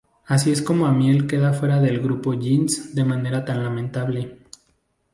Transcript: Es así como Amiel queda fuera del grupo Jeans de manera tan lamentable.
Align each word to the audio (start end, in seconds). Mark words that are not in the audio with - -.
Es 0.27 0.31
así 0.49 0.63
como 0.63 0.87
Amiel 0.87 1.27
queda 1.27 1.53
fuera 1.53 1.79
del 1.79 2.01
grupo 2.01 2.33
Jeans 2.33 2.95
de 2.95 3.03
manera 3.05 3.45
tan 3.45 3.63
lamentable. 3.63 4.39